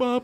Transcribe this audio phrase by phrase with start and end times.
[0.00, 0.20] Hej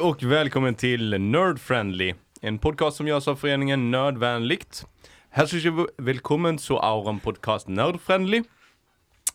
[0.00, 4.86] och välkommen till Nerd Friendly, en podcast som görs av föreningen Nördvänligt.
[5.30, 5.66] Herzlich
[5.98, 8.42] välkommen zu eurem podcast Nerd Friendly,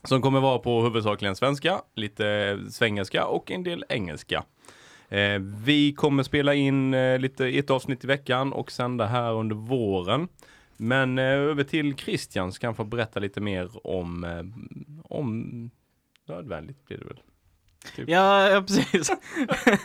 [0.04, 4.44] som kommer vara på huvudsakligen svenska, lite svengelska och en del engelska.
[5.08, 9.56] Eh, vi kommer spela in eh, lite ett avsnitt i veckan och sända här under
[9.56, 10.28] våren.
[10.76, 14.44] Men eh, över till Christian så kan han få berätta lite mer om, eh,
[15.04, 15.70] om
[16.28, 17.20] nödvändigt blir det väl.
[18.06, 19.10] Ja, ja precis.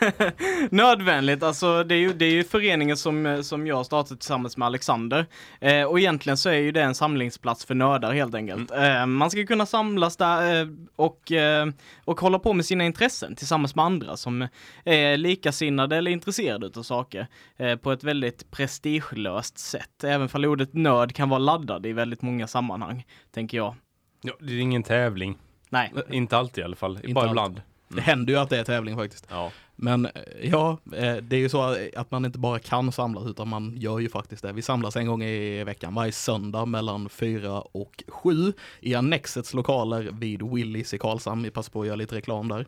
[0.70, 4.66] Nödvändigt, alltså det är ju, det är ju föreningen som, som jag startat tillsammans med
[4.66, 5.26] Alexander.
[5.60, 8.70] Eh, och egentligen så är ju det en samlingsplats för nördar helt enkelt.
[8.70, 11.66] Eh, man ska kunna samlas där eh, och, eh,
[12.04, 14.48] och hålla på med sina intressen tillsammans med andra som
[14.84, 20.04] är likasinnade eller intresserade av saker eh, på ett väldigt prestigelöst sätt.
[20.04, 23.74] Även fall ordet nörd kan vara laddad i väldigt många sammanhang, tänker jag.
[24.22, 25.38] Ja, det är ingen tävling.
[25.68, 25.92] Nej.
[26.10, 27.30] Inte alltid i alla fall, Inte bara alltid.
[27.30, 27.60] ibland.
[27.94, 29.26] Det händer ju att det är tävling faktiskt.
[29.30, 29.52] Ja.
[29.76, 33.48] Men eh, ja, eh, det är ju så att man inte bara kan samlas utan
[33.48, 34.52] man gör ju faktiskt det.
[34.52, 40.10] Vi samlas en gång i veckan varje söndag mellan fyra och sju i Annexets lokaler
[40.12, 41.42] vid Willys i Karlshamn.
[41.42, 42.66] Vi passar på att göra lite reklam där.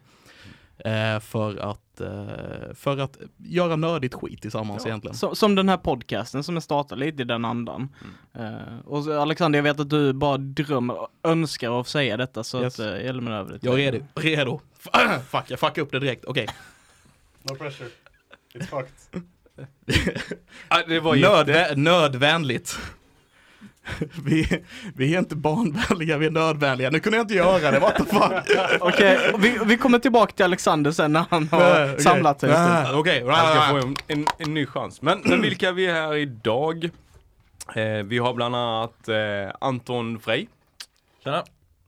[0.78, 4.88] Eh, för, att, eh, för att göra nördigt skit tillsammans Ja.
[4.88, 5.16] egentligen.
[5.16, 7.88] Så, som den här podcasten som är startad lite i den andan.
[8.34, 12.62] Eh, och Alexander, jag vet att du bara drömmer och önskar att säga detta så
[12.62, 12.80] Yes.
[12.80, 14.04] att uh, jag lämnar över det Jag är redo.
[14.14, 14.60] redo.
[15.30, 16.24] Fuck, jag fuckar upp det direkt.
[16.24, 16.46] Okej.
[17.42, 17.88] No pressure.
[18.54, 19.22] It's fucked.
[20.68, 21.28] Ah, det var jätte...
[21.52, 22.78] Nödvä- nödvänligt.
[24.24, 24.62] Vi,
[24.94, 26.90] vi är inte barnvänliga, vi är nödvänliga.
[26.90, 28.58] Nu kunde jag inte göra det, what the fuck.
[28.80, 32.00] Okej, vi, vi kommer tillbaka till Alexander sen när han har Okej.
[32.00, 32.50] samlat sig.
[32.94, 35.02] Okej, Han ska få en, en, en ny chans.
[35.02, 36.84] Men, men vilka vi är här idag?
[37.74, 39.16] Eh, vi har bland annat eh,
[39.60, 40.46] Anton Frey.
[41.24, 41.44] Tjena.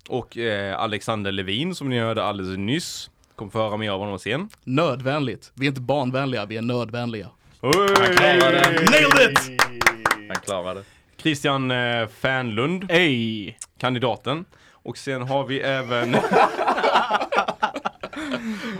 [0.08, 3.10] Och eh, Alexander Levin som ni hörde alldeles nyss.
[3.36, 4.48] Kommer få höra mer av honom sen.
[4.64, 5.52] Nödvänligt.
[5.54, 7.28] Vi är inte barnvänliga, vi är nödvänliga.
[7.62, 9.62] Nailed it!
[10.28, 10.86] Han klarade det.
[11.22, 13.56] Christian eh, Fernlund, Ey!
[13.78, 14.44] kandidaten.
[14.72, 16.14] Och sen har vi även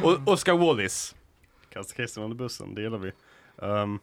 [0.02, 1.14] O- Oscar Wallis.
[1.72, 3.12] Kasta Christian under bussen, det gillar vi.
[3.62, 3.98] Ehm,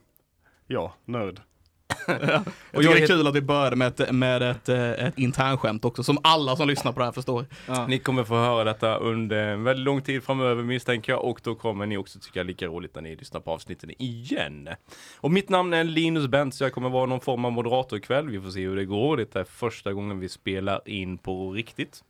[0.68, 1.42] ja, nörd.
[2.72, 5.18] Jag jag tycker det är kul att vi började med ett, med ett, eh, ett
[5.18, 7.46] internskämt också, som alla som lyssnar på det här förstår.
[7.68, 7.88] Ja.
[7.88, 11.56] Ni kommer få höra detta under en väldigt lång tid framöver misstänker jag och då
[11.56, 14.70] kommer ni också tycka lika roligt när ni lyssnar på avsnitten igen.
[15.18, 18.30] Och mitt namn är Linus Bent så jag kommer vara någon form av moderator ikväll.
[18.30, 19.18] Vi får se hur det går.
[19.18, 22.04] Det är första gången vi spelar in på riktigt.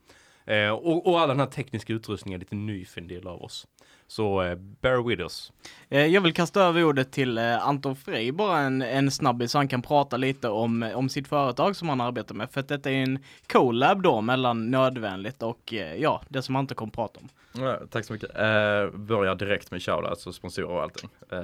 [0.45, 3.41] Eh, och, och all den här tekniska utrustningen är lite ny för en del av
[3.43, 3.67] oss.
[4.07, 5.51] Så eh, bear with us.
[5.89, 9.57] Eh, Jag vill kasta över ordet till eh, Anton Frey, bara en, en snabbis så
[9.57, 12.49] han kan prata lite om, om sitt företag som han arbetar med.
[12.51, 16.75] För att detta är en collab då mellan nödvändigt och eh, ja, det som Anton
[16.75, 17.29] kommer prata om.
[17.63, 18.29] Ja, tack så mycket.
[18.35, 21.09] Eh, börjar direkt med shoutouts och sponsorer och allting.
[21.31, 21.39] Eh,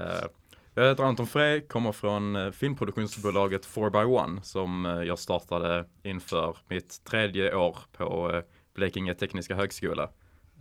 [0.73, 7.03] jag heter Anton Frey, kommer från eh, filmproduktionsbolaget 4x1 som eh, jag startade inför mitt
[7.03, 8.41] tredje år på eh,
[8.73, 10.09] Blekinge Tekniska Högskola.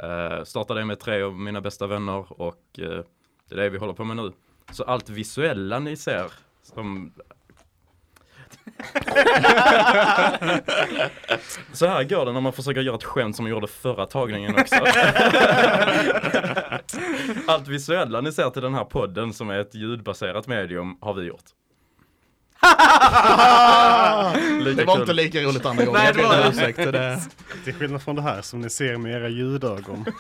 [0.03, 3.05] Eh, startade med tre av mina bästa vänner och eh,
[3.49, 4.33] det är det vi håller på med nu.
[4.73, 6.33] Så allt visuella ni ser
[6.63, 7.13] som
[11.73, 14.59] Så här går det när man försöker göra ett skämt som man gjorde förra tagningen
[14.59, 14.75] också.
[17.47, 21.23] Allt visuella ni ser till den här podden som är ett ljudbaserat medium har vi
[21.23, 21.45] gjort.
[24.71, 25.01] Lika Det var kul.
[25.03, 26.01] inte lika roligt andra gången.
[26.05, 26.49] Nej, det var det.
[26.49, 26.77] ursäkt.
[26.77, 27.21] Det,
[27.65, 30.05] Till skillnad från det här som ni ser med era ljudögon.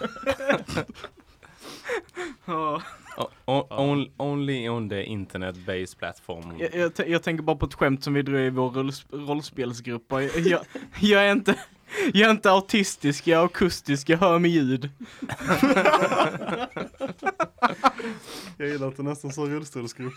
[2.45, 2.83] Ja.
[3.17, 6.55] O- o- on- only on the internet-based platform.
[6.59, 10.03] Jag, jag, jag tänker bara på ett skämt som vi drog i vår rolls, rollspelsgrupp.
[10.09, 10.61] Jag, jag,
[11.01, 11.55] jag, är inte,
[12.13, 14.91] jag är inte autistisk, jag är akustisk, jag hör med ljud.
[18.57, 20.13] Jag gillar att det nästan så rullstolsgrupp.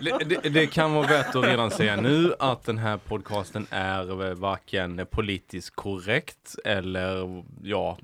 [0.00, 4.34] Det, det, det kan vara värt att redan säga nu att den här podcasten är
[4.34, 7.98] varken politiskt korrekt eller ja,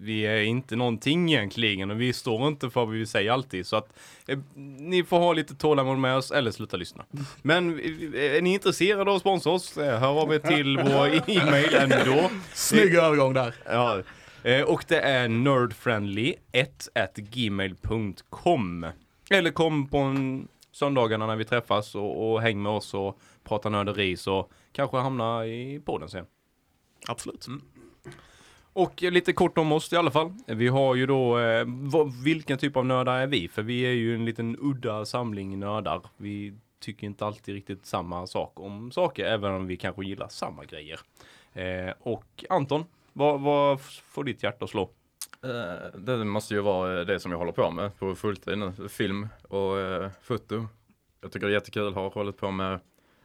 [0.00, 3.76] vi är inte någonting egentligen och vi står inte för vad vi säger alltid så
[3.76, 3.88] att
[4.28, 4.38] eh,
[4.78, 7.04] ni får ha lite tålamod med oss eller sluta lyssna.
[7.42, 11.30] Men eh, är ni intresserade av att sponsra oss, eh, hör av er till vår
[11.30, 12.30] e-mail ändå.
[12.54, 13.54] snygg övergång där.
[13.64, 14.02] Ja,
[14.42, 18.86] eh, och det är nerdfriendly1 at gmail.com.
[19.30, 23.68] Eller kom på en söndagarna när vi träffas och, och häng med oss och prata
[23.68, 26.26] nörderi så kanske hamna i podden sen.
[27.08, 27.46] Absolut.
[28.72, 30.32] Och lite kort om oss i alla fall.
[30.46, 33.48] Vi har ju då, eh, vad, vilken typ av nördar är vi?
[33.48, 36.02] För vi är ju en liten udda samling nördar.
[36.16, 40.64] Vi tycker inte alltid riktigt samma sak om saker, även om vi kanske gillar samma
[40.64, 41.00] grejer.
[41.52, 42.84] Eh, och Anton,
[43.20, 44.90] vad, vad får ditt hjärta att slå?
[45.42, 48.88] Eh, det måste ju vara eh, det som jag håller på med på fulltid nu.
[48.88, 50.66] Film och eh, foto.
[51.20, 51.94] Jag tycker det är jättekul.
[51.94, 52.80] Har hållit på med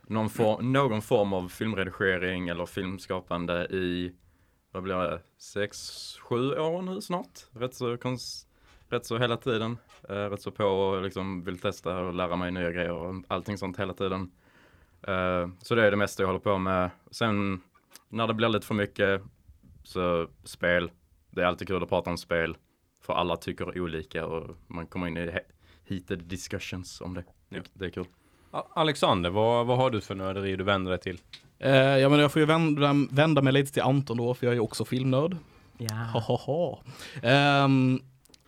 [0.07, 4.15] någon, for, någon form av filmredigering eller filmskapande i,
[4.71, 5.77] vad blir det, sex,
[6.21, 7.39] sju år nu snart.
[7.51, 8.47] Rätt så, kons,
[8.89, 9.77] rätt så hela tiden.
[10.01, 13.79] Rätt så på och liksom vill testa och lära mig nya grejer och allting sånt
[13.79, 14.31] hela tiden.
[15.61, 16.89] Så det är det mesta jag håller på med.
[17.11, 17.61] Sen
[18.09, 19.21] när det blir lite för mycket
[19.85, 20.91] så spel.
[21.31, 22.57] Det är alltid kul att prata om spel.
[23.01, 25.51] För alla tycker olika och man kommer in i he-
[25.89, 27.23] heated discussions om det.
[27.49, 27.61] Ja.
[27.73, 28.05] Det är kul.
[28.75, 31.19] Alexander, vad, vad har du för nörderi du vänder dig till?
[31.59, 34.51] Eh, ja men jag får ju vända, vända mig lite till Anton då, för jag
[34.51, 35.37] är ju också filmnörd.
[35.77, 35.93] Ja.
[35.93, 36.83] Ha, ha, ha.
[37.23, 37.99] Ehm,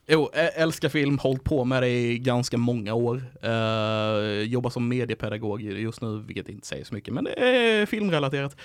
[0.07, 3.23] jo, älskar film, hållit på med det i ganska många år.
[3.43, 8.57] Uh, jobbar som mediepedagog just nu, vilket inte säger så mycket, men det är filmrelaterat.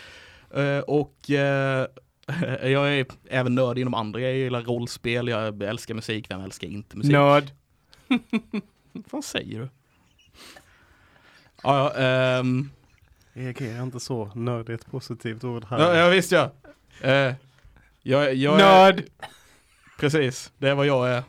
[0.54, 1.86] Eh, och eh,
[2.62, 6.68] jag är även nörd inom andra grejer, jag gillar rollspel, jag älskar musik, vem älskar
[6.68, 7.12] inte musik?
[7.12, 7.50] Nörd.
[8.92, 9.68] Vad fan säger du?
[11.62, 12.44] Ja, ja,
[13.34, 15.78] EG är inte så nörd är ett positivt ord här.
[15.78, 16.50] ja, ja visst ja.
[17.00, 17.34] Eh,
[18.02, 19.04] jag, jag är, Nörd.
[19.98, 21.22] precis, det är vad jag är.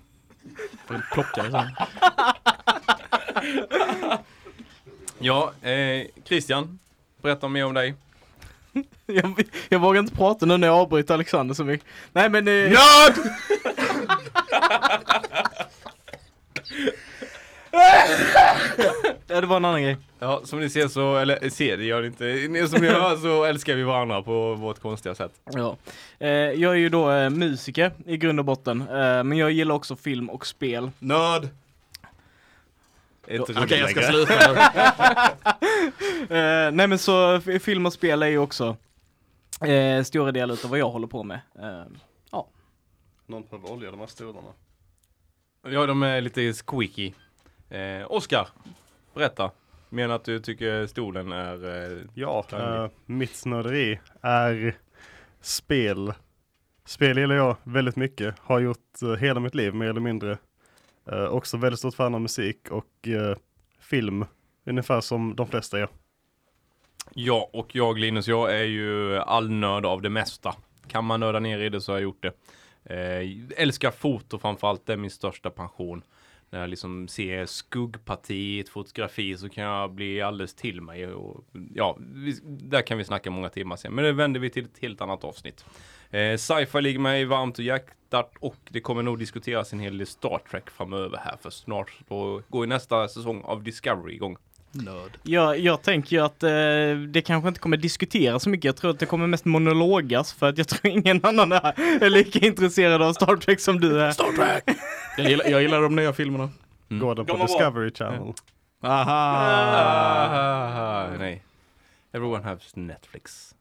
[0.88, 1.70] Får plocka det sen.
[5.20, 6.80] Ja, eh, Christian,
[7.22, 7.96] berätta mer om dig.
[9.06, 11.88] Jag, jag vågar inte prata nu när jag avbryter Alexander så mycket.
[12.14, 12.48] Nej men...
[12.48, 13.14] Eh, Nörd!
[19.28, 19.98] ja, det var en annan grej.
[20.20, 23.16] Ja, som ni ser så, eller ser det gör ni inte, ni som ni hör
[23.22, 25.32] så älskar vi varandra på vårt konstiga sätt.
[25.54, 25.78] Ja.
[26.20, 28.82] Eh, jag är ju då eh, musiker i grund och botten.
[28.82, 30.92] Eh, men jag gillar också film och spel.
[31.00, 31.48] Nörd!
[33.28, 34.60] Okej, roligt jag ska sluta nu.
[36.24, 38.78] Eh, nej men så film och spel är ju också
[39.66, 41.40] eh, stora delar av vad jag håller på med.
[41.60, 41.84] Eh,
[43.28, 44.48] Någon behöver olja de här stolarna.
[45.68, 47.14] Ja, de är lite squeaky.
[47.70, 48.48] Eh, Oskar,
[49.14, 49.52] berätta.
[49.90, 51.92] Menar att du tycker stolen är...
[51.92, 54.78] Eh, Ja, eh, mitt snöderi är
[55.42, 56.14] spel.
[56.86, 58.36] Spel gillar jag väldigt mycket.
[58.40, 60.38] Har gjort hela mitt liv mer eller mindre.
[61.12, 63.38] Eh, också väldigt stort fan av musik och eh,
[63.80, 64.26] film.
[64.66, 65.88] Ungefär som de flesta är.
[67.14, 70.56] ja, och jag Linus, jag är ju allnörd av det mesta.
[70.88, 72.34] Kan man nörda ner i det så har jag gjort det.
[72.96, 76.04] Eh, älskar foto framförallt, det är min största pension.
[76.54, 81.08] När jag liksom ser skuggparti i ett fotografi så kan jag bli alldeles till mig.
[81.08, 83.94] Och, ja, vi, där kan vi snacka många timmar sen.
[83.94, 85.66] Men det vänder vi till ett helt annat avsnitt.
[86.10, 90.08] Eh, Sci-fi ligger mig varmt och hjärtat och det kommer nog diskuteras en hel del
[90.08, 91.38] Star Trek framöver här.
[91.42, 94.38] För snart då går ju nästa säsong av Discovery igång.
[94.76, 95.18] Nörd.
[95.24, 96.50] jag, jag tänker ju att eh,
[97.10, 98.66] det kanske inte kommer diskuteras så mycket.
[98.66, 101.74] Jag tror att det kommer mest monologas för att jag tror ingen annan är,
[102.04, 104.12] är lika intresserad av Star Trek som du är.
[104.12, 104.32] Star
[104.64, 104.78] Trek!
[105.18, 106.50] Jag gillar, jag gillar de nya filmerna.
[106.90, 107.04] Mm.
[107.04, 107.48] Går De på var bra.
[107.48, 108.34] Discovery Channel?
[108.84, 109.04] Aha!
[111.12, 111.44] Ah, nej.
[112.14, 113.56] Everyone has Netflix.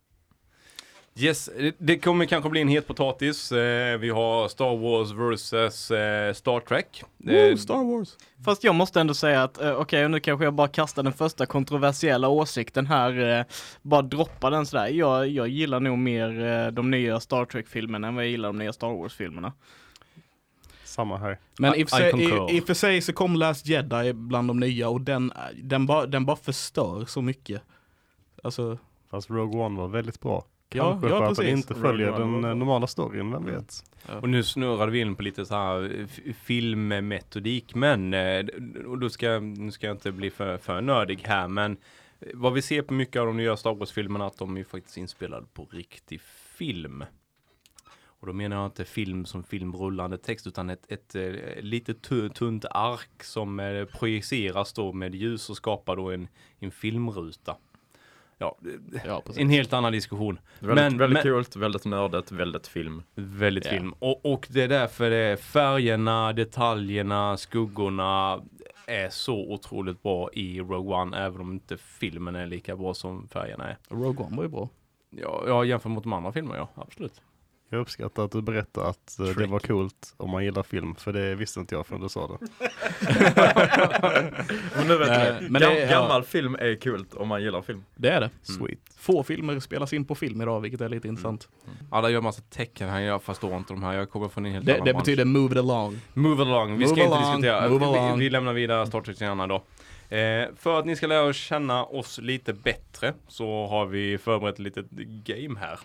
[1.17, 3.53] Yes, det- kommer kanske bli en het potatis.
[3.53, 7.05] Eh, vi har Star Wars vs eh, Star Trek.
[7.19, 8.17] Woo, Eh, Star Wars!
[8.45, 11.47] Fast jag måste ändå säga att, eh, okej nu kanske jag bara kastar den första
[11.47, 13.45] kontroversiella åsikten här, eh,
[13.83, 14.87] bara droppa den sådär.
[14.89, 18.73] Jag, jag gillar nog mer de nya Star Trek-filmerna än vad jag gillar de nya
[18.73, 19.53] Star Wars-filmerna.
[20.85, 21.39] Samma här.
[21.59, 22.51] Men I- och för sig- I concur.
[22.51, 25.87] i- i och för sig så kom Last Jedi bland de nya och den, den,
[25.87, 27.63] bara, den bara förstör så mycket.
[28.43, 28.79] Alltså,
[29.11, 30.45] Fast Rogue One var väldigt bra.
[30.75, 31.53] Ja, Kanske ja, för att den precis.
[31.57, 33.85] inte Rogue följer den normala storyn, vem vet?
[34.23, 38.45] Och nu snurrade vi in på lite så här filmmetodik, men eh,
[38.87, 41.77] och då ska, nu ska jag inte bli för, för nördig här, men
[42.21, 44.97] eh, vad vi ser på mycket av de nya Star Wars-filmerna att de är faktiskt
[44.97, 46.21] inspelade på riktig
[46.57, 47.05] film.
[48.05, 52.29] Och då menar jag inte film som filmrullande text utan ett, ett, eh, lite tu-
[52.29, 57.57] tunt ark som projiceras då med ljus och skapar då en, en filmruta.
[58.43, 58.57] Ja,
[59.05, 60.39] ja en helt annan diskussion.
[60.59, 63.03] Väldigt, Men- väldigt men- coolt, väldigt nördigt, väldigt film.
[63.15, 63.71] Väldigt Ja.
[63.71, 63.95] film.
[63.99, 68.41] Och, och det är därför det är färgerna, detaljerna, skuggorna
[68.87, 73.29] är så otroligt bra i Rogue One, även om inte filmen är lika bra som
[73.29, 73.77] färgerna är.
[73.89, 74.69] Rogue One var ju bra.
[75.11, 77.23] Ja, ja jämfört mot de andra filmerna, ja, absolut.
[77.73, 79.51] Jag uppskattar att du berättar att eh, det Trick.
[79.51, 82.39] var coolt om man gillar film, för det visste inte jag förrän du sa det.
[84.77, 85.91] Men nu vet ni, men Gam, det- ja.
[85.91, 87.85] gammal film är kul om man gillar film.
[87.95, 88.31] Det är det.
[88.43, 88.79] Sweet.
[88.99, 91.49] Få filmer spelas in på film idag, vilket är lite intressant.
[91.91, 93.93] Alla gör massa tecken här, jag förstår inte de här.
[93.93, 95.05] Jag kommer från en helt Det, annan det bransch.
[95.05, 96.01] betyder move it along.
[96.15, 97.69] Move along, vi Move ska inte along, diskutera.
[97.69, 98.19] move Vi, along.
[98.19, 99.55] vi lämnar vidare Star Trek-serierna då.
[100.17, 104.59] Eh, för att ni ska lära känna oss lite bättre så har vi förberett ett
[104.59, 104.91] litet
[105.25, 105.79] game här.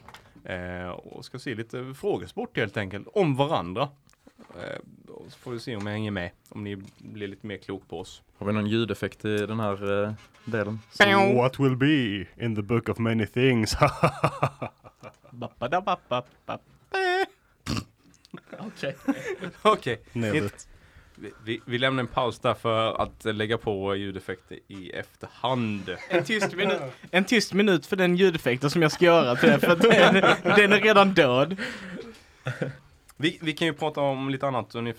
[0.43, 3.89] Eh, och ska se lite frågesport helt enkelt om varandra.
[4.37, 7.57] Eh, och så får vi se om jag hänger med, om ni blir lite mer
[7.57, 8.21] klok på oss.
[8.37, 10.13] Har vi någon ljudeffekt i den här eh,
[10.45, 10.79] delen?
[10.91, 13.75] So what will be in the book of many things?
[18.59, 18.95] Okej.
[19.61, 20.01] Okej.
[21.43, 25.95] Vi, vi, lämnar en paus där för att lägga på ljudeffekter i efterhand.
[26.09, 26.81] En tyst, minut,
[27.11, 30.13] en tyst minut för den ljudeffekten som jag ska göra till det, för den,
[30.55, 31.57] den är redan död.
[33.17, 34.95] Vi, vi kan ju prata om lite annat under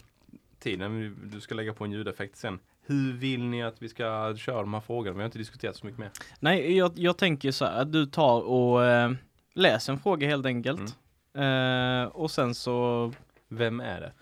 [0.60, 1.16] tiden.
[1.32, 2.58] Du ska lägga på en ljudeffekt sen.
[2.86, 5.14] Hur vill ni att vi ska köra de här frågorna?
[5.14, 6.10] Vi har inte diskuterat så mycket mer.
[6.40, 9.12] Nej, jag, jag tänker så här att du tar och eh,
[9.54, 10.96] läser en fråga helt enkelt.
[11.34, 13.12] Eh, och sen så,
[13.48, 14.12] Vem är det?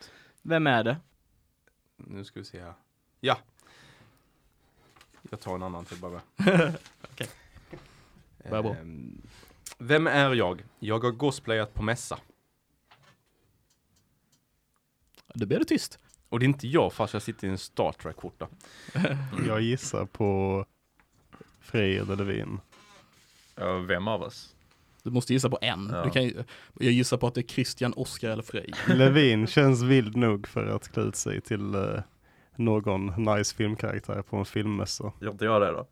[0.42, 0.96] vem är det?
[1.96, 2.74] Nu ska vi se här.
[3.20, 3.38] Ja.
[5.30, 6.20] Jag tar en annan till bara.
[8.50, 8.74] Bra.
[8.74, 9.22] Ehm,
[9.78, 10.64] Vem är jag?
[10.78, 12.18] Jag har cosplayat på mässa.
[15.34, 15.98] Då blir det tyst.
[16.28, 18.48] Och det är inte jag fast jag sitter i en Star Trek-skjorta.
[19.46, 20.64] Jag gissar på
[21.60, 22.60] Frej eller Levin.
[23.54, 24.55] Ja, vem av oss?
[25.06, 25.90] Du måste gissa på en.
[25.92, 26.04] Ja.
[26.04, 26.44] Du kan,
[26.80, 28.72] jag gissar på att det är Christian, Oskar eller Frej.
[28.88, 32.00] Levin känns vild nog för att klä ut sig till eh,
[32.56, 35.12] någon nice filmkaraktär på en filmmässa.
[35.20, 35.86] Gör inte jag det då?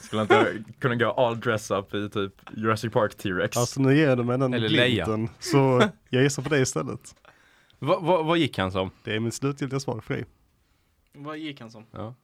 [0.00, 0.46] Skulle inte jag
[0.80, 3.56] kunna gå all dress up i typ Jurassic Park T-Rex?
[3.56, 5.04] Alltså nu ger du mig den Eller Leia.
[5.04, 7.14] glimten, så jag gissar på det istället.
[7.78, 8.90] Va, va, vad gick han som?
[9.04, 10.24] Det är mitt slutgiltiga svar, Frej.
[11.12, 11.84] Vad gick han som?
[11.90, 12.14] Ja.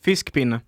[0.00, 0.60] Fiskpinne.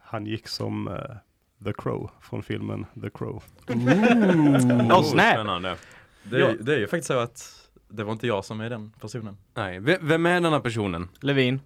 [0.00, 1.16] Han gick som eh,
[1.64, 3.42] The Crow från filmen The Crow.
[3.68, 5.32] Oh, snap.
[5.34, 5.76] Spännande.
[6.22, 6.52] det, är, ja.
[6.60, 7.54] det är ju faktiskt så att
[7.88, 9.36] det var inte jag som är den personen.
[9.54, 11.08] Nej, ve- vem är denna personen?
[11.20, 11.60] Levin.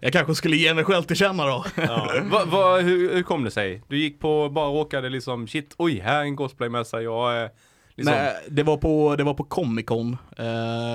[0.00, 1.64] Jag kanske skulle ge mig själv till känna då.
[1.76, 2.10] Ja.
[2.30, 3.82] va, va, hur, hur kom det sig?
[3.88, 7.50] Du gick på, bara råkade liksom, shit, oj, här är en cosplaymässa, jag är
[7.94, 10.44] liksom, Nej, det var på, det var på Comic Con, eh,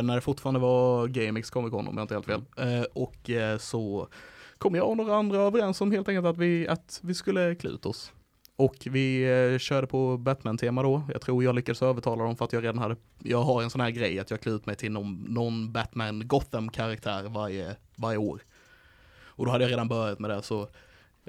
[0.04, 2.42] när det fortfarande var GameX Comic Con om jag inte helt fel.
[2.58, 4.08] Eh, och eh, så
[4.66, 7.70] kom jag och några andra överens om helt enkelt att vi, att vi skulle klä
[7.70, 8.12] ut oss.
[8.56, 11.04] Och vi eh, körde på Batman-tema då.
[11.14, 13.82] Jag tror jag lyckades övertala dem för att jag redan hade, jag har en sån
[13.82, 18.42] här grej att jag klär ut mig till någon, någon Batman Gotham-karaktär varje, varje år.
[19.26, 20.68] Och då hade jag redan börjat med det så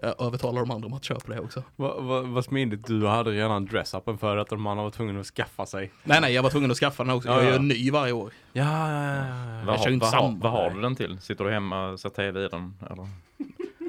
[0.03, 1.62] jag övertalade de andra om att köpa det också.
[1.76, 5.26] vad va, vad smidigt, du hade redan dress-upen för att de andra var tvungna att
[5.26, 5.93] skaffa sig.
[6.05, 7.29] Nej nej, jag var tvungen att skaffa den också.
[7.29, 7.49] Ja, Jag ja.
[7.49, 8.31] gör en ny varje år.
[8.53, 9.25] Ja, ja, ja,
[9.67, 10.38] Vad, kör har, inte vad, samma.
[10.43, 11.19] vad har du den till?
[11.21, 12.75] Sitter du hemma och ser TV i den?
[12.91, 13.09] Eller?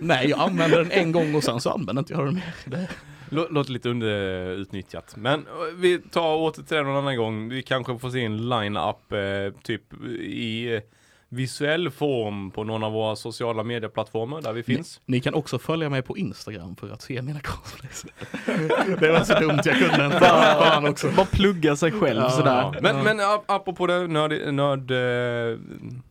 [0.01, 2.53] Nej, jag använde den en gång och sen så använde inte jag den mer.
[2.65, 2.89] Det,
[3.29, 5.15] Lå- Låter lite underutnyttjat.
[5.17, 7.49] Men eh, vi tar åter till det någon annan gång.
[7.49, 10.81] Vi kanske får se en line-up eh, typ i eh,
[11.29, 15.01] visuell form på någon av våra sociala medieplattformar där vi finns.
[15.05, 18.05] ni kan också följa mig på Instagram för att se mina cosplays.
[18.99, 20.19] det var så dumt, jag kunde inte.
[20.19, 21.11] Fan också.
[21.15, 22.29] Bara plugga sig själv Ja.
[22.29, 22.61] sådär.
[22.73, 25.59] Ja, men, men ap- apropå det, nörd, nörd, eh,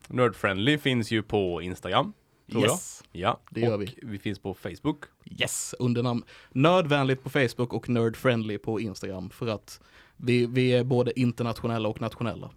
[0.07, 2.13] nördfriendly finns ju på Instagram.
[2.51, 3.03] Tror Yes.
[3.11, 3.21] jag.
[3.29, 3.95] Ja, Det gör och vi.
[4.03, 5.03] vi finns på Facebook.
[5.41, 9.81] Yes, under namn Nördvänligt på Facebook och Nerdfriendly på Instagram för att
[10.17, 12.49] vi, vi är både internationella och nationella.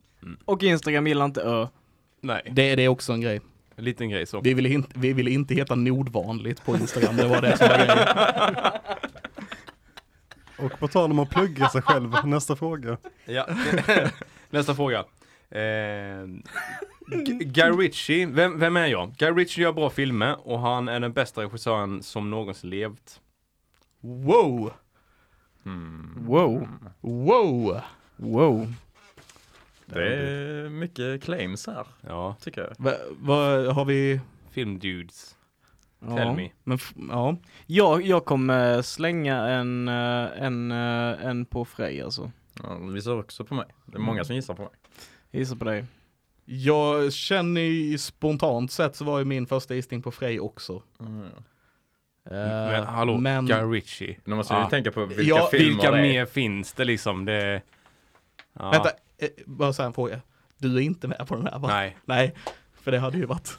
[0.44, 1.66] Och Instagram gillar inte ö.
[2.20, 3.40] Nej, Det, det är också en grej.
[3.76, 4.40] en liten grej så.
[4.40, 7.76] Vi ville, inte, vi ville inte heta Nordvanligt på Instagram, det var det som var
[7.76, 7.98] grejen.
[10.72, 12.96] Och på tal om att plugga sig själv, nästa fråga.
[13.24, 13.46] Ja.
[14.50, 14.98] Nästa fråga.
[15.50, 16.26] Eh,
[17.40, 19.12] Guy Ritchie, vem, vem är jag?
[19.16, 23.20] Guy Ritchie gör bra filmer och han är den bästa regissören som någonsin levt.
[24.00, 24.72] Wow!
[25.64, 26.14] Hmm.
[26.26, 26.68] Wow.
[27.00, 27.80] Wow!
[28.16, 28.72] Wow.
[29.92, 32.70] Det är mycket claims här, Ja, tycker jag.
[32.78, 34.20] Vad va, har vi?
[34.50, 35.36] filmdudes.
[36.00, 36.34] Tell Ja.
[36.34, 36.50] me.
[36.64, 36.78] Men,
[37.10, 37.36] ja.
[37.66, 42.30] Jag, jag kommer slänga en, eh, en, eh, en på Frej alltså.
[42.62, 43.66] Ja, du visar också på mig.
[43.86, 44.70] Det är många som gissar på mig.
[45.30, 45.84] Gissa på dig.
[46.44, 50.82] Jag känner ju spontant sett så var ju min första gissning på Frej också.
[51.00, 51.22] Mm.
[51.24, 51.30] Eh,
[52.70, 54.16] Men hallå, men- Guy Ritchie.
[54.24, 56.02] Nu måste vi tänka på vilka Ja, filmer Vilka det är.
[56.02, 57.24] mer finns det liksom?
[57.24, 57.62] Det...
[58.52, 58.70] Ja.
[58.70, 58.94] Vänta, eh,
[59.46, 60.20] bara så här en fråga.
[60.58, 61.68] Du är inte med på den här va?
[61.68, 61.96] Nej.
[62.04, 62.34] Nej,
[62.82, 63.50] för det hade ju varit.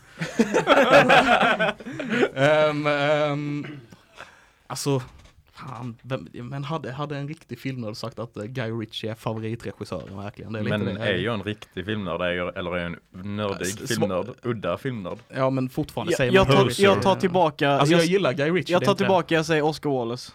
[2.35, 3.65] Ehm, ehm,
[4.67, 5.01] alltså,
[5.53, 10.17] Han, vem, men hade, hade en riktig filmnörd sagt att eh, Guy Ritchie är favoritregissören
[10.17, 10.53] verkligen?
[10.53, 11.01] Det är lite Men det.
[11.01, 12.21] är jag en riktig filmnörd
[12.57, 12.99] eller är jag en
[13.35, 14.27] nördig filmnörd?
[14.43, 15.17] Udda filmnörd?
[15.27, 18.33] Ja men fortfarande Jag, säger jag, man tar, jag tar tillbaka, Alltså jag jag, gillar
[18.33, 18.73] Guy Ritchie.
[18.73, 20.31] jag tar tillbaka, jag säger Oscar Wallace.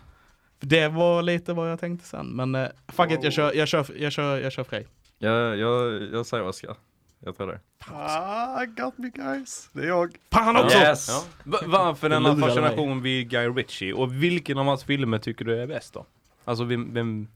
[0.60, 3.86] Det var lite vad jag tänkte sen, men uh, fuck it, jag kör, jag kör,
[3.98, 4.86] jag kör, jag kör Frej.
[5.18, 6.76] Jag, jag, jag säger Oscar.
[7.20, 7.60] Jag tror det.
[7.92, 9.70] Ah, got me guys.
[9.72, 10.16] Det är jag.
[10.32, 10.78] Fan också!
[10.78, 11.08] Yes!
[11.08, 11.24] Ja.
[11.44, 13.92] Va- varför denna fascination vid Guy Ritchie?
[13.92, 16.06] Och vilken av hans filmer tycker du är bäst då?
[16.44, 17.28] Alltså vem, vem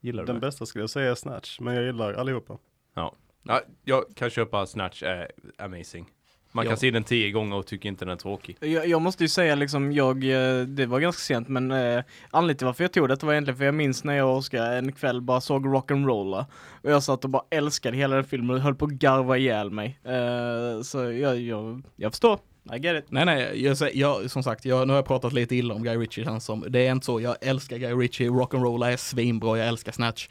[0.00, 0.32] gillar du?
[0.32, 2.58] Den bästa skulle jag säga är Snatch, men jag gillar allihopa.
[2.94, 6.06] Ja, jag kan köpa Snatch är amazing.
[6.52, 6.76] Man kan Ja.
[6.76, 8.56] se den tio gånger och tycker inte den är tråkig.
[8.60, 12.58] Jag, jag måste ju säga liksom, jag, eh, det var ganska sent men eh, anledningen
[12.58, 14.92] till varför jag tog det var egentligen för jag minns när jag och Oskar en
[14.92, 16.44] kväll bara såg Rock'n'Rolla
[16.82, 19.70] och jag satt och bara älskade hela den filmen och höll på att garva ihjäl
[19.70, 19.98] mig.
[20.04, 22.38] Eh, så jag, jag, jag förstår,
[22.74, 23.10] I get it.
[23.10, 25.96] Nej nej, jag, jag, som sagt, jag, nu har jag pratat lite illa om Guy
[25.96, 26.64] Ritchie känns som.
[26.68, 30.28] Det är inte så, jag älskar Guy Ritchie, Rock'n'Rolla är svinbra, jag älskar Snatch.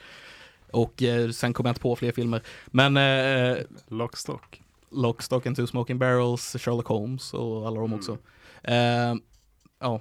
[0.70, 2.40] Och eh, sen kommer jag inte på fler filmer.
[2.66, 3.56] Men eh,
[3.88, 4.62] Lockstock.
[4.90, 8.18] Lock, Stock and Two Smoking Barrels, Sherlock Holmes och alla de också.
[8.62, 9.14] Eh,
[9.80, 10.00] ja,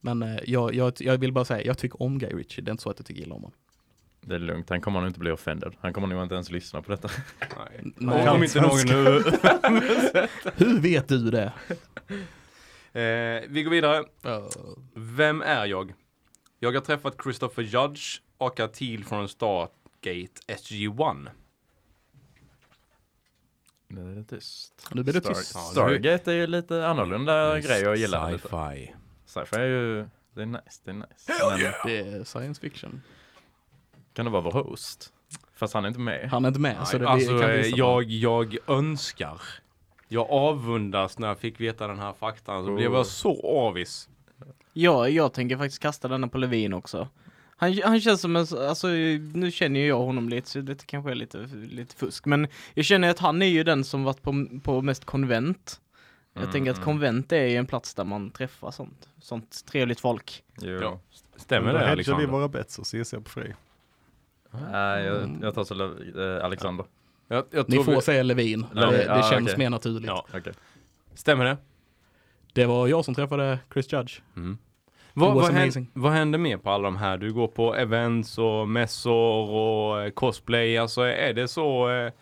[0.00, 2.72] men eh, jag, jag, jag vill bara säga, jag tycker om Guy Ritchie, det är
[2.72, 3.58] inte så att jag tycker illa om honom.
[4.20, 5.74] Det är lugnt, han kommer nog inte bli offended.
[5.80, 7.10] Han kommer nog inte ens lyssna på detta.
[7.40, 7.92] Nej.
[7.96, 8.28] Nej.
[8.28, 9.22] Om inte någon nu.
[10.56, 11.52] Hur vet du det?
[13.00, 13.98] eh, vi går vidare.
[13.98, 14.48] Uh,
[14.94, 15.94] Vem är jag?
[16.58, 21.28] Jag har träffat Christopher Judge och Atil från Stargate SG-1.
[23.88, 24.88] Nu är det tyst.
[24.92, 25.56] Nu blir det Star- tyst.
[25.70, 28.30] Stargate är ju lite annorlunda grej jag gillar.
[28.38, 28.94] Sci-fi.
[29.26, 31.32] Sci-fi är ju, det är nice, det är nice.
[31.50, 33.02] Men det är science fiction.
[34.12, 35.12] kan det vara vår host?
[35.54, 36.28] Fast han är inte med.
[36.30, 37.78] Han är inte med, så det alltså, kan vi gissa på.
[37.78, 39.40] jag, jag önskar.
[40.08, 42.64] Jag avundas när jag fick veta den här faktan.
[42.66, 42.96] Så blev Oh.
[42.96, 44.08] jag så avis.
[44.72, 47.08] Ja, jag tänker faktiskt kasta denna på Levin också.
[47.58, 48.86] Han, han känns som en, alltså
[49.34, 51.38] nu känner ju jag honom lite så det kanske är lite,
[51.70, 55.04] lite fusk men jag känner att han är ju den som varit på, på mest
[55.04, 55.80] konvent.
[56.32, 56.84] Jag Mm, tänker att mm.
[56.84, 60.42] konvent är ju en plats där man träffar sånt, sånt trevligt folk.
[60.60, 60.70] Jo.
[60.82, 61.00] Ja.
[61.36, 62.26] Stämmer Då det hedgar vi Alexander?
[62.26, 63.54] våra bets och så gissar jag på Frej.
[64.72, 66.86] Nej, jag, jag tar så eh, Alexander.
[67.28, 69.58] Jag, jag Ni får vi- säga Levin, Ja, det, det ja, känns okej.
[69.58, 70.06] mer naturligt.
[70.06, 70.26] Ja.
[70.34, 70.52] Okej.
[71.14, 71.56] Stämmer det?
[72.52, 74.20] Det var jag som träffade Chris Judge.
[74.36, 74.58] Mm.
[75.18, 77.18] Vad, vad, händer, vad händer mer på alla de här?
[77.18, 80.78] Du går på events och mässor och eh, cosplay.
[80.78, 82.12] Alltså är det så eh,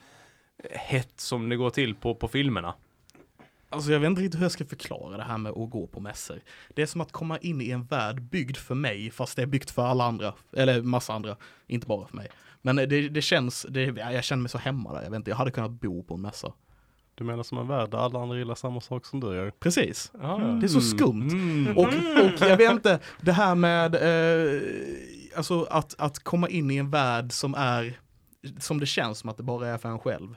[0.70, 2.74] hett som det går till på, på filmerna?
[3.70, 6.00] Alltså jag vet inte riktigt hur jag ska förklara det här med att gå på
[6.00, 6.40] mässor.
[6.74, 9.46] Det är som att komma in i en värld byggd för mig, fast det är
[9.46, 10.34] byggt för alla andra.
[10.52, 12.28] Eller massa andra, inte bara för mig.
[12.62, 15.02] Men det, det känns, det, ja, jag känner mig så hemma där.
[15.02, 16.52] Jag vet inte, jag hade kunnat bo på en mässa.
[17.14, 19.50] Du menar som en värld där alla andra gillar samma sak som du gör?
[19.50, 20.12] Precis.
[20.22, 21.28] Ja, Det är så skumt.
[21.32, 21.76] Mm.
[21.78, 21.86] Och,
[22.24, 24.62] och jag vet inte, det här med eh,
[25.36, 27.98] alltså att, att komma in i en värld som är,
[28.58, 30.36] som det känns som att det bara är för en själv.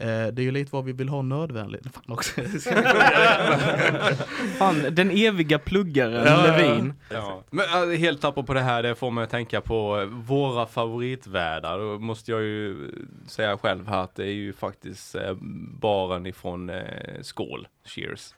[0.00, 1.82] Eh, det är ju lite vad vi vill ha nödvändigt.
[1.94, 2.40] Fan också.
[4.58, 6.42] Fan, den eviga pluggaren Ja.
[6.56, 6.94] Levin.
[7.10, 7.42] Ja.
[7.50, 10.66] Men äh, helt tappar på det här, det får mig att tänka på eh, våra
[10.66, 11.78] favoritvärldar.
[11.78, 12.90] Då måste jag ju eh,
[13.26, 15.34] säga själv här att det är ju faktiskt eh,
[15.80, 16.82] baren ifrån eh,
[17.22, 18.34] Skål, Cheers.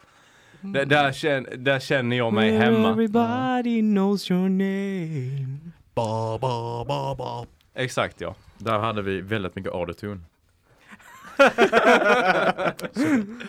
[0.61, 2.91] Där, där, känner, där känner jag mig hemma.
[2.91, 5.59] Everybody knows your name.
[5.95, 7.47] ba, ba, ba, ba.
[7.75, 8.35] Exakt ja.
[8.59, 10.21] Där hade vi väldigt mycket autotune.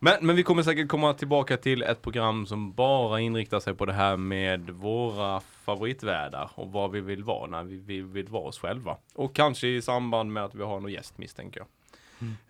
[0.00, 3.86] Men, men vi kommer säkert komma tillbaka till ett program som bara inriktar sig på
[3.86, 8.42] det här med våra favoritvärldar och vad vi vill vara när vi, vi vill vara
[8.42, 8.96] oss själva.
[9.14, 11.68] Och kanske i samband med att vi har någon gäst misstänker jag.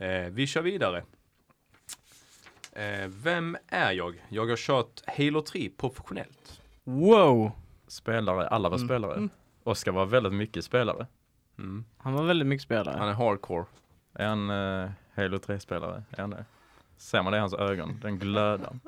[0.08, 1.04] Eh, vi kör vidare.
[2.72, 4.24] Eh, vem är jag?
[4.28, 6.60] Jag har kört Halo 3 professionellt.
[6.84, 7.50] Wow.
[7.86, 8.88] Spelare, alla var Mm.
[8.88, 9.14] spelare.
[9.14, 9.30] Mm.
[9.64, 11.06] Oskar var väldigt mycket spelare.
[11.58, 11.84] Mm.
[11.98, 12.96] Han var väldigt mycket spelare.
[12.98, 13.64] Han är hardcore.
[14.18, 16.02] Är han uh, Halo 3-spelare?
[16.10, 16.44] Är han det?
[16.96, 17.98] Ser man det i hans ögon?
[18.02, 18.78] Den glödar.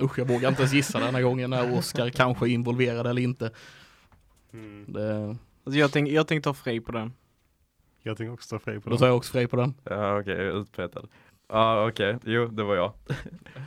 [0.00, 3.22] Usch, jag vågar inte ens gissa den här gången när Oscar kanske är involverad eller
[3.22, 3.50] inte.
[4.86, 7.12] Det, Alltså jag tänkte jag tänk ta Frej på den.
[8.02, 8.98] Jag tänker också ta Frej på då den.
[8.98, 9.74] tar jag också frej på den.
[9.84, 11.02] Ja okej, jag är utpetad.
[11.48, 12.92] Ja okej, jo det var jag.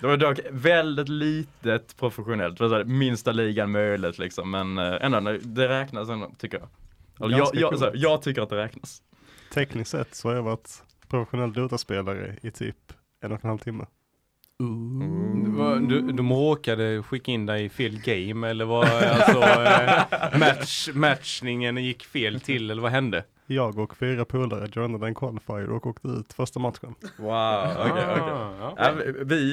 [0.01, 4.77] Det var dock väldigt litet professionellt, det var så här, minsta ligan möjligt liksom, men
[4.77, 6.67] eh, ändå, det räknas ändå tycker jag.
[7.25, 7.79] Eller jag, jag, coolt.
[7.79, 9.01] så här, jag tycker att det räknas.
[9.53, 13.85] Tekniskt sett så har jag varit professionell Dota-spelare i typ en och en halv timme.
[15.57, 20.89] Var- Du, de råkade skicka in dig i fel game eller vad, alltså eh, match,
[20.93, 23.23] matchningen gick fel till eller vad hände?
[23.45, 26.95] jag och fyra polare joinade en qualifier och åkte ut första matchen.
[27.17, 28.33] Wow, okej, okej.
[28.33, 28.91] Ah, Ja,
[29.25, 29.45] vi,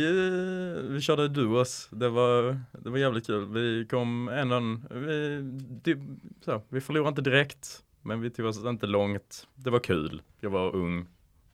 [0.88, 3.46] vi, körde duos, det var, det var jävligt kul.
[3.52, 4.52] Vi kom en
[4.90, 5.40] vi,
[5.84, 5.98] det,
[6.44, 9.48] så, vi förlorade inte direkt, men vi tog oss inte långt.
[9.54, 11.06] Det var kul, jag var ung,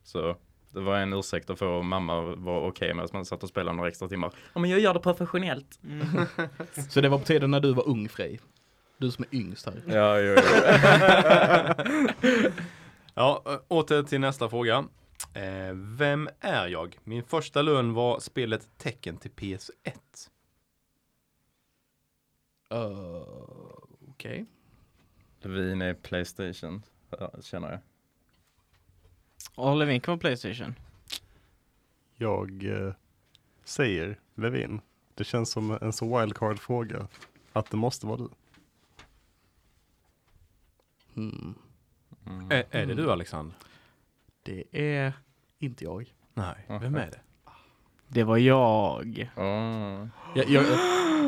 [0.03, 0.35] så
[0.69, 3.77] det var en ursäkt att få mamma var okej med att man satt och spelade
[3.77, 4.31] några extra timmar.
[4.53, 5.79] Ja men jag gör det professionellt.
[6.89, 8.39] Så det var på tiden när du var ung Frej.
[8.97, 9.81] Du som är yngst här.
[9.87, 10.35] Ja, jo,
[12.21, 12.49] jo.
[13.13, 14.85] Ja, ö, åter till nästa fråga.
[15.33, 16.97] Eh, vem är jag?
[17.03, 19.71] Min första lön var spelet Tecken till PS1.
[22.73, 23.23] Uh,
[24.09, 24.45] Okej.
[25.47, 27.79] Levin är Playstation, ja, känner jag.
[29.55, 30.75] Och Levin kan vara Playstation.
[32.15, 32.93] Jag eh,
[33.63, 34.81] säger Levin.
[35.15, 37.07] Det känns som en så wildcard fråga
[37.53, 38.29] att det måste vara du.
[41.13, 41.55] Hmm.
[42.25, 42.51] Mm.
[42.51, 43.55] Är, är det du Alexander?
[44.43, 45.13] Det är
[45.59, 46.13] inte jag.
[46.33, 47.19] Nej, vem är det?
[48.07, 49.31] Det var jag.
[49.37, 50.07] Åh.
[50.35, 50.65] jag, jag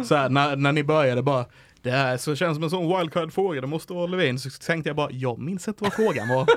[0.05, 1.45] så här, när, när ni började bara,
[1.81, 4.39] det här så känns som en sån wildcard-fråga, det måste vara Levin.
[4.39, 6.47] Så tänkte jag bara, jag minns inte vad frågan var.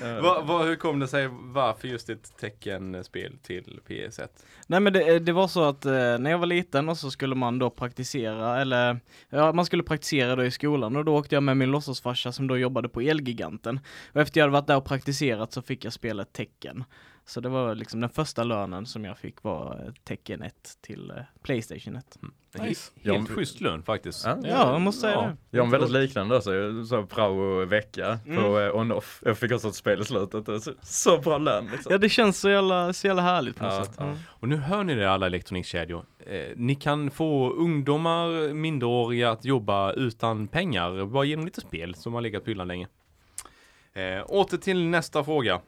[0.22, 4.28] Va, va, hur kom det sig, varför just ett teckenspel till PS1?
[4.66, 7.34] Nej men det, det var så att eh, när jag var liten och så skulle
[7.34, 11.42] man då praktisera, eller ja, man skulle praktisera då i skolan och då åkte jag
[11.42, 13.80] med min låtsasfarsa som då jobbade på Elgiganten.
[14.12, 16.84] Och efter jag hade varit där och praktiserat så fick jag spela tecken.
[17.24, 21.10] Så det var liksom den första lönen som jag fick var eh, tecken 1 till
[21.10, 22.18] eh, Playstation 1.
[22.54, 22.92] En Nice.
[23.04, 24.24] Helt Ja, schysst lön faktiskt.
[24.24, 24.38] Ja.
[24.42, 25.22] Ja, jag måste säga Ja.
[25.50, 25.56] det.
[25.56, 28.66] Jag har väldigt liknande också, jag sa prao-vecka på Mm.
[28.66, 29.22] eh, on-off.
[29.24, 31.92] Jag fick också ett spel i slutet, så, så bra lön liksom.
[31.92, 33.94] Ja det känns så jävla, så jävla härligt på något Ja, sätt.
[33.98, 34.14] ja.
[34.28, 36.04] Och nu hör ni det alla elektronikkedjor.
[36.26, 42.14] Eh, ni kan få ungdomar, minderåriga att jobba utan pengar, bara genom lite spel som
[42.14, 42.88] har legat på hyllan länge.
[43.92, 45.60] Eh, åter till nästa fråga.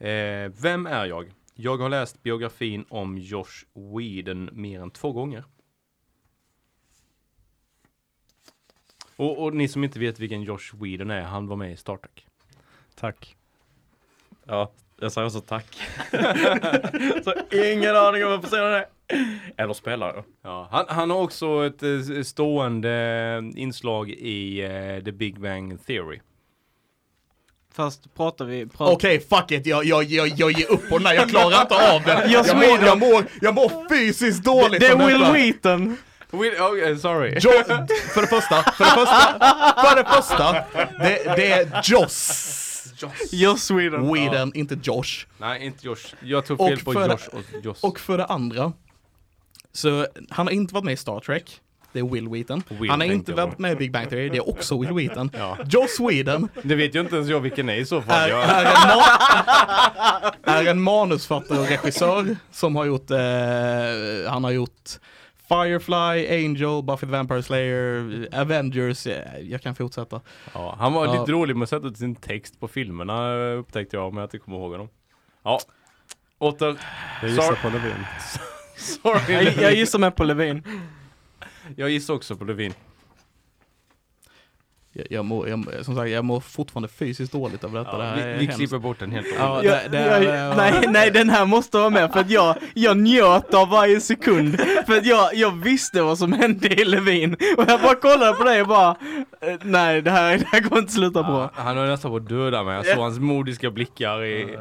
[0.00, 1.32] Eh, vem är jag?
[1.54, 5.44] Jag har läst biografin om Josh Whedon mer än två gånger.
[9.16, 11.96] Och, och ni som inte vet vilken Josh Whedon är, han var med i Star
[11.96, 12.26] Trek.
[12.94, 13.36] Tack.
[14.44, 15.82] Ja, jag säger också tack.
[17.24, 18.86] så ingen aning om vad personen är.
[19.56, 20.24] Eller spelare.
[20.42, 26.20] Ja, han, han har också ett eh, stående inslag i eh, The Big Bang Theory.
[27.74, 28.66] Fast pratar vi...
[28.66, 31.62] Pratar, Okej, fuck it, jag, jag, jag, jag ger upp på den här, jag klarar
[31.62, 32.30] inte av det.
[32.30, 35.24] Jag mår, jag mår, jag mår fysiskt dåligt det är Will.
[35.32, 35.96] Wheaton!
[36.30, 37.38] Will, oh, sorry.
[37.40, 37.50] Jo,
[38.14, 39.38] för det första, för det första,
[39.76, 40.52] för det första,
[40.98, 42.56] det, det är Joss
[43.32, 44.12] Joss Whedon.
[44.14, 45.26] Whedon, inte Josh.
[45.38, 46.14] Nej, inte Josh.
[46.20, 47.84] Jag tog fel Och på Josh och Joss.
[47.84, 48.72] Och för det andra,
[49.72, 51.60] så han har inte varit med i Star Trek.
[51.92, 52.62] Det är Will Wheaton.
[52.68, 55.30] Will han har inte varit med i Big Bang Theory, det är också Will Wheaton.
[55.38, 55.56] Ja.
[55.70, 58.14] Joss Whedon Det vet ju inte ens jag vilken är i så fall.
[58.22, 60.32] är, Jag, är, en, ma-
[60.66, 63.18] är en manusfattare och regissör som har gjort, eh,
[64.32, 64.90] han har gjort
[65.48, 70.20] Firefly, Angel, Buffy the Vampire Slayer, Avengers, eh, jag kan fortsätta.
[70.54, 71.20] ja, han var Ja.
[71.20, 74.38] lite dålig med att sätta ut sin text på filmerna upptäckte jag, men jag inte
[74.38, 74.88] kommer ihåg honom.
[75.44, 75.60] Ja.
[76.38, 76.76] Åter.
[77.22, 77.56] Jag gissar Sorry.
[77.62, 78.06] på Levin.
[78.76, 79.34] Sorry.
[79.44, 80.62] Jag, jag gissar med på Levin.
[81.76, 82.74] Jag gissar också på Levin.
[84.92, 87.98] Jag, jag, mår, jag, som sagt, jag mår fortfarande fysiskt dåligt över detta.
[87.98, 90.56] det Ja, här vi vi klipper bort den helt Ja, det, Jag, det, jag, är-
[90.56, 94.60] nej, nej, den här måste vara med för att jag, jag njöt av varje sekund.
[94.86, 97.34] För att jag, jag visste vad som hände i Levin.
[97.34, 98.96] Och jag bara kollade på dig och bara,
[99.40, 101.50] eh, nej det här, det här kommer inte sluta bra.
[101.56, 102.74] Ja, han höll nästan på att döda mig.
[102.76, 104.58] Jag såg hans modiska blickar i...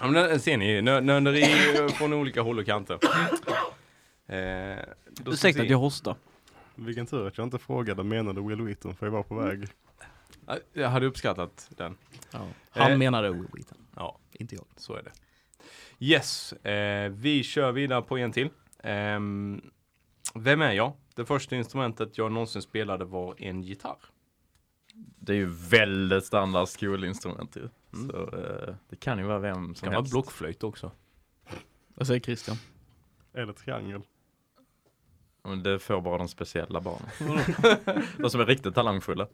[0.00, 2.98] Ja, men ser ni, nö- nörderi från olika håll och kanter.
[4.34, 4.78] Eh,
[5.26, 6.16] Ursäkta att jag hostar.
[6.74, 9.68] Vilken tur att jag inte frågade menade Will Wheaton för jag var på väg.
[10.46, 11.96] Ja, Jag hade uppskattat den.
[12.32, 12.46] ja.
[12.70, 12.98] Han Eh.
[12.98, 14.64] menade Will Wheaton, Ja, inte jag.
[14.76, 15.12] så är det.
[15.98, 18.48] Yes, eh, vi kör vidare på en till.
[18.82, 19.60] Ehm,
[20.34, 20.92] vem är jag?
[21.14, 23.98] Det första instrumentet jag någonsin spelade var en gitarr.
[24.94, 27.68] Det är ju väldigt standard skolinstrument ju.
[27.94, 28.10] Mm.
[28.10, 30.12] Så eh, det kan ju vara vem som kan vara helst.
[30.12, 30.90] blockflöjt också.
[31.94, 32.56] Vad säger Christian?
[33.34, 34.02] Eller triangel.
[35.42, 37.08] Men det får bara de speciella barnen.
[38.18, 39.26] de som är riktigt talangfulla.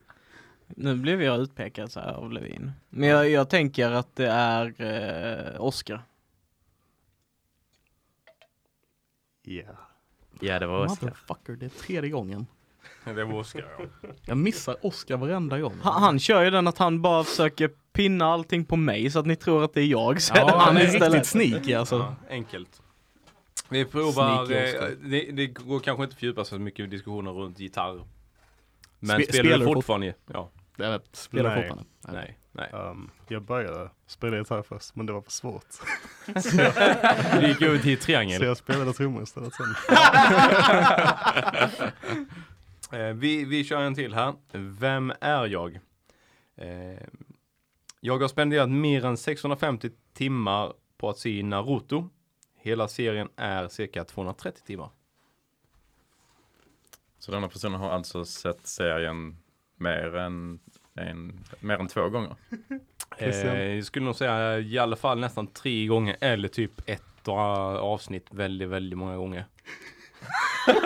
[0.67, 2.73] Nu blev jag utpekad så här av Levin.
[2.89, 4.75] Men jag, jag tänker att det är
[5.55, 6.03] eh, Oscar.
[9.45, 9.75] Yeah.
[10.41, 11.07] Ja det var Oscar.
[11.07, 12.47] Motherfucker, det är tredje gången.
[13.05, 14.09] Det var Oscar ja.
[14.23, 15.75] Jag missar Oscar varenda gång.
[15.83, 19.27] Han, han kör ju den att han bara försöker pinna allting på mig så att
[19.27, 20.23] ni tror att det är jag.
[20.23, 21.13] Så Ja, han är istället.
[21.13, 21.97] riktigt sneaky alltså.
[21.97, 22.15] ja.
[22.31, 22.83] Enkelt.
[23.69, 28.05] Vi provar, eh, det, det går kanske inte fördjupa så mycket i diskussioner runt gitarr.
[28.99, 30.15] Men Spe- spelar spelar du fortfarande?
[30.33, 31.69] Ja, Det är, spelar Nej.
[31.69, 31.91] fortfarande.
[32.09, 32.71] nej, nej.
[32.73, 35.67] Um, jag började spela gitarr först, men det var för svårt.
[37.41, 38.43] Du gick över till Så triangel.
[38.43, 39.67] jag spelade trummor istället sen.
[42.93, 44.35] Eh, vi, vi kör en till här.
[44.53, 45.75] Vem är jag?
[46.57, 47.03] Eh,
[48.01, 52.09] jag har spenderat mer än 650 timmar på att se Naruto.
[52.67, 54.91] Hela serien är cirka 230 timmar.
[57.19, 59.37] Så denna personen har alltså sett serien
[59.77, 60.59] mer än,
[60.95, 62.37] en, mer än två gånger.
[63.19, 68.27] Eh, jag skulle nog säga i alla fall nästan tre gånger eller typ ett avsnitt
[68.31, 69.45] väldigt, väldigt många gånger.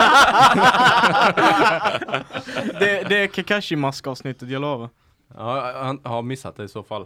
[2.79, 4.89] Det, det är Kakashi-mask-avsnittet, jag lovar.
[5.35, 7.05] Ja, han har missat det i så fall.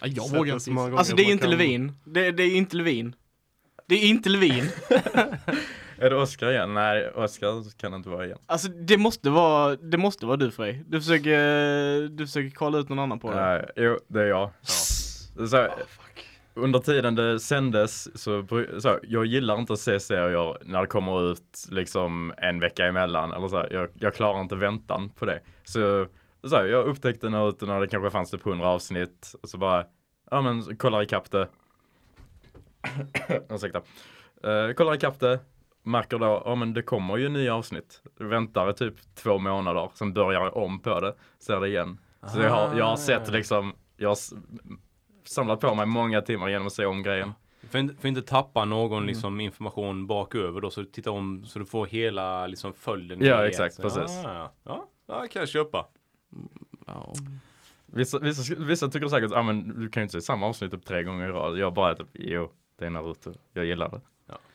[0.00, 0.72] Ja, jag vågar inte.
[0.98, 1.92] Alltså det är man inte kan- Levin.
[2.04, 3.14] Det, det är inte Levin.
[3.90, 4.64] Det är inte Levin.
[5.98, 6.74] Är det Oscar igen?
[6.74, 8.38] Nej, Oscar kan det inte vara igen.
[8.46, 10.84] Alltså det måste vara, det måste vara du Frej.
[10.86, 13.36] Du försöker, du försöker kolla ut någon annan på det.
[13.36, 14.50] Nej, jo, det är jag.
[14.62, 15.68] Så,
[16.54, 18.46] under tiden det sändes så,
[18.78, 23.32] så jag gillar inte att se serier när det kommer ut liksom en vecka emellan
[23.32, 23.66] eller så.
[23.70, 25.40] Jag, jag klarar inte väntan på det.
[25.64, 26.06] Så,
[26.44, 29.84] så jag upptäckte när det kanske fanns typ 100 avsnitt och så bara,
[30.30, 31.48] ja men kollar ikapp det.
[33.48, 33.78] Ursäkta.
[34.46, 35.40] Uh, kollar ikapp det,
[35.82, 38.02] märker då, ja men det kommer ju nya avsnitt.
[38.18, 41.98] Väntar typ två månader, sen börjar jag om på det, ser det igen.
[42.26, 44.18] Så jag har, jag har sett liksom, jag har
[45.24, 47.32] samlat på mig många timmar genom att se om grejen.
[47.70, 51.64] För inte, för inte tappa någon liksom, information baköver då, så titta om så du
[51.64, 53.18] får hela liksom, följden.
[53.24, 54.20] Ja, exakt, Så, precis.
[54.24, 55.86] Ja, ja, ja, kan jag köpa.
[56.86, 57.14] Ja.
[57.86, 60.84] Vissa, vissa, vissa tycker säkert, ja men du kan ju inte se samma avsnitt upp
[60.84, 61.58] tre gånger i rad.
[61.58, 63.32] Jag bara typ, jo, det är Naruto.
[63.52, 64.00] Jag gillar det.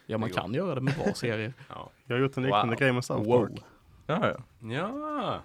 [0.05, 1.53] ja, man kan göra det med bra serier.
[1.69, 1.89] Ja.
[2.05, 2.79] Jag har gjort en liknande Wow.
[2.79, 3.47] grej med South Wow.
[3.47, 3.59] Park.
[4.07, 4.37] Ja, ja.
[4.73, 5.41] ja.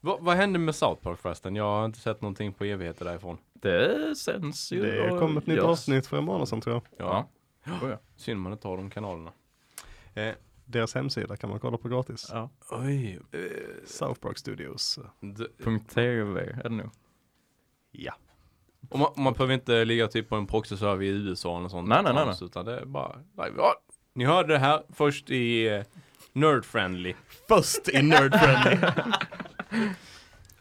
[0.00, 1.56] Va, vad hände med South Park förresten?
[1.56, 3.38] Jag har inte sett någonting på evigheter därifrån.
[3.52, 4.82] Det sänds ju.
[4.82, 6.82] Det kom ett nytt avsnitt för en månad sedan tror jag.
[7.06, 7.28] Ja,
[7.64, 7.72] Ja.
[7.82, 7.98] Oh, ja.
[8.16, 9.32] synd man inte har de kanalerna.
[10.14, 12.28] Eh, Deras hemsida kan man kolla på gratis.
[12.32, 12.50] ja.
[12.70, 13.18] oj.
[13.32, 13.40] Eh,
[13.86, 14.98] South Park Studios.
[15.20, 16.90] d- Punkt .tv är det nog.
[17.90, 18.12] Ja.
[18.90, 21.88] Och man, man behöver inte ligga typ på en proxy-server i USA eller sånt.
[21.88, 23.52] Nej, nej, nej, trams, Utan det är bara live.
[23.56, 23.74] Ja,
[24.14, 25.82] ni hörde det här först i eh,
[26.32, 27.14] Nerd Friendly.
[27.48, 28.76] Först i Nerd Friendly.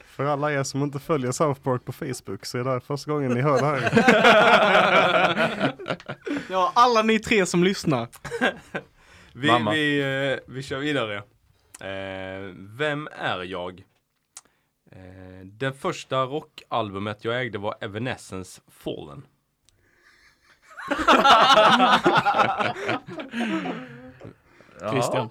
[0.05, 3.11] För alla er som inte följer South Park på Facebook så är det här första
[3.11, 3.91] gången ni hör det här.
[6.49, 8.07] Ja, alla ni tre som lyssnar.
[9.33, 9.71] Vi, Mamma.
[9.71, 11.15] vi, eh, vi kör vidare.
[11.81, 13.83] Eh, vem är jag?
[14.91, 19.25] Eh, det första rockalbumet jag ägde var Evanescence Fallen.
[24.81, 25.29] Ja, Christian.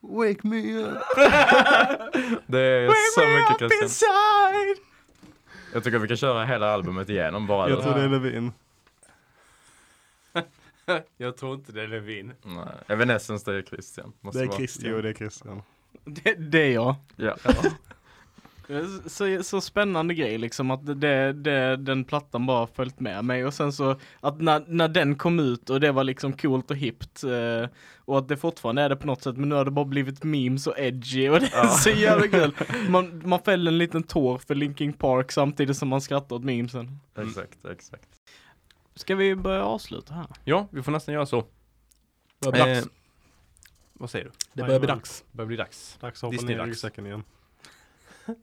[0.00, 0.98] Wake me up.
[2.46, 3.82] Det är så mycket Christian.
[3.82, 4.76] inside!
[5.72, 7.68] Jag tycker vi kan köra hela albumet igenom bara.
[7.70, 8.52] Jag tror det är Levin.
[11.16, 12.32] Jag tror inte det är Levin.
[12.42, 12.64] Nej.
[12.88, 14.12] Evanescence det är Christian.
[14.20, 14.56] Måste Det är vara.
[14.58, 14.92] Christian.
[14.92, 15.62] Jo det är Christian.
[16.04, 16.94] Det, det är jag.
[17.16, 17.36] Ja.
[19.06, 23.54] Så, så spännande grej liksom att det, det, den plattan bara följt med mig och
[23.54, 27.24] sen så att när, när den kom ut och det var liksom coolt och hippt
[27.24, 29.84] eh, och att det fortfarande är det på något sätt men nu har det bara
[29.84, 31.68] blivit memes och edgy och det är Ja.
[31.68, 32.54] så jävla kul.
[32.88, 37.00] Man, man fäller en liten tår för Linkin Park samtidigt som man skrattar åt memesen.
[37.18, 38.08] Exakt, exakt.
[38.94, 40.26] Ska vi börja avsluta här?
[40.44, 41.38] Ja, vi får nästan göra så.
[42.54, 42.84] Eh,
[43.92, 44.30] vad säger du?
[44.52, 45.24] Det börjar bli dags.
[45.30, 45.96] Det börjar bli dags.
[46.00, 47.22] Dags att hoppa ner i ryggsäcken igen.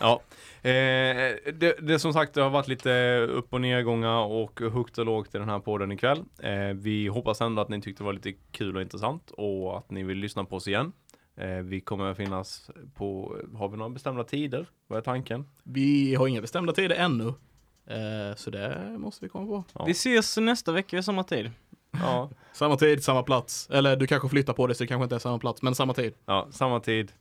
[0.00, 0.22] Ja,
[0.62, 5.06] eh, det, det som sagt det har varit lite upp och nedgångar och högt och
[5.06, 6.24] lågt i den här podden ikväll.
[6.38, 9.90] Eh, vi hoppas ändå att ni tyckte det var lite kul och intressant och att
[9.90, 10.92] ni vill lyssna på oss igen.
[11.36, 14.66] Eh, vi kommer att finnas på, har vi några bestämda tider?
[14.86, 15.46] Vad är tanken?
[15.62, 17.28] Vi har inga bestämda tider ännu.
[17.86, 19.64] Eh, så det måste vi komma på.
[19.74, 19.84] Ja.
[19.84, 21.50] Vi ses nästa vecka vid samma tid.
[21.90, 23.68] Ja, Samma tid, samma plats.
[23.70, 25.94] Eller du kanske flyttar på det så det kanske inte är samma plats, men samma
[25.94, 26.14] tid.
[26.26, 27.12] ja samma tid,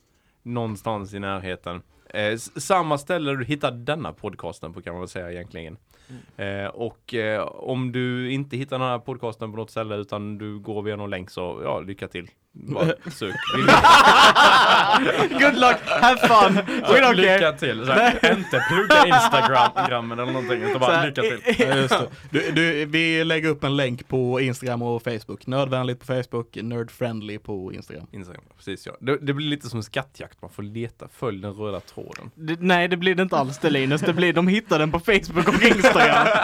[0.43, 1.81] någonstans i närheten.
[2.09, 5.77] Eh, samma ställe du hittar denna podcasten på kan man väl säga egentligen.
[6.37, 10.59] Eh, och eh, om du inte hittar den här podcasten på något ställe utan du
[10.59, 12.29] går via någon länk så ja, lycka till.
[12.55, 12.85] Bara.
[12.85, 12.93] Vi-
[15.39, 16.55] Good luck, have fun!
[16.65, 17.57] We don't lycka care!
[17.57, 17.85] till.
[17.85, 21.39] Så här, inte plugga Instagrammen eller någonting utan bara lycka till.
[21.67, 22.07] Ja, just det.
[22.29, 25.47] Du, du, vi lägger upp en länk på Instagram och Facebook.
[25.47, 28.07] Nördvänligt på Facebook, nerdfriendly på Instagram.
[28.11, 28.93] Instagram, precis ja.
[28.99, 32.31] Det, det blir lite som en skattjakt, man får leta, följ den röda tråden.
[32.35, 34.01] Det, nej, det blir det inte alls det Linus.
[34.01, 36.27] Det blir, de hittar den på Facebook och Instagram.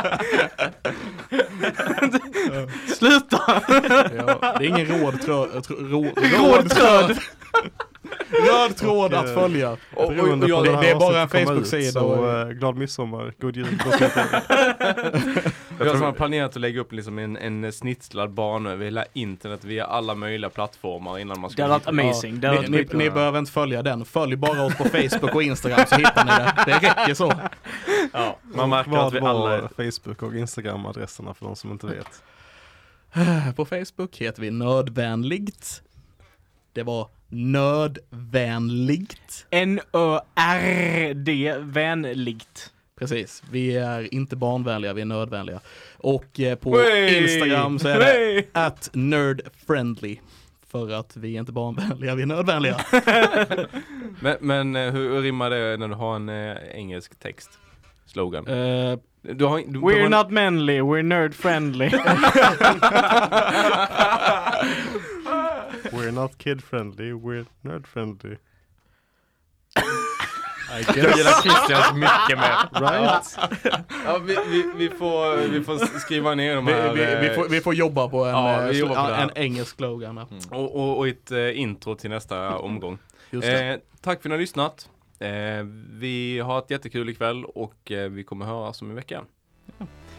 [2.87, 3.61] Sluta!
[4.17, 7.17] Ja, det är ingen råd, trö, tr, råd, Rådtråd!
[8.29, 9.71] Röd tråd Och, att eh, följa.
[9.71, 13.55] Och, och, och jag, det- det är bara en Facebook-sida och- eh, glad midsommar, god
[13.57, 14.11] jul, gott nytt
[15.79, 19.63] jag som har planerat att lägga upp liksom en, en snitslad bana över hela internet
[19.63, 22.43] via alla möjliga plattformar innan man ska Det hade varit amazing.
[22.45, 24.05] Hade Ni, ni, ni behöver inte följa den.
[24.05, 26.53] Följ bara oss på Facebook och Instagram så hittar ni det.
[26.65, 27.33] Det räcker så.
[28.13, 28.37] Ja.
[28.43, 32.23] Man märker att vi alla är Facebook och Instagram-adresserna för de som inte vet?
[33.55, 35.81] På Facebook heter vi Nördvänligt.
[36.73, 39.45] Det var Nördvänligt.
[39.49, 42.73] N-Ö-R-D, vänligt.
[42.99, 45.59] Precis, vi är inte barnvänliga, vi är nördvänliga.
[45.97, 47.17] Och eh, på Wey!
[47.23, 48.43] Instagram så är det Hey!
[48.53, 50.17] at nerdfriendly.
[50.71, 52.77] För att vi är inte barnvänliga, vi är nördvänliga.
[54.21, 57.49] Men, men eh, hur, rimmar det när du har en eh, engelsk text?
[58.05, 58.47] Slogan.
[58.47, 61.89] Eh, Du har, du, We're du, not manly, we're nerd friendly.
[65.91, 68.37] We're not kid-friendly, we're nerd-friendly.
[70.71, 71.17] I Jag guess.
[71.17, 72.81] gillar Christians mycket mer.
[72.81, 73.37] Right?
[74.05, 76.93] ja, vi, vi, vi, får, vi får skriva ner de Vi, här.
[76.93, 79.29] vi, vi, eh, får, vi får jobba på en, Ja, eh, vi jobbar på en
[79.35, 80.17] engelsk slogan.
[80.17, 80.27] här.
[80.51, 82.97] och, och, och ett eh, intro till nästa omgång.
[83.29, 83.65] Just det.
[83.67, 84.89] Eh, tack för att ni har lyssnat.
[85.19, 85.29] Eh,
[85.99, 89.21] vi har ett jättekul ikväll och eh, vi kommer höras om en vecka.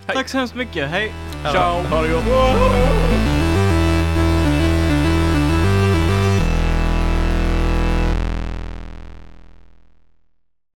[0.06, 1.12] Tack så hemskt mycket, hej!
[1.44, 1.82] Ja, ciao.
[1.82, 3.39] Ha det gott.